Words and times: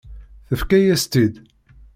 Tefka-yas-tt-id. 0.47 1.35